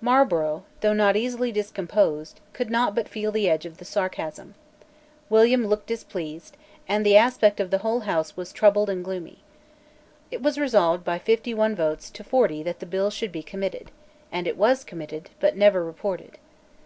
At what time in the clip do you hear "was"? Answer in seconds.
8.38-8.54, 10.42-10.56, 14.56-14.82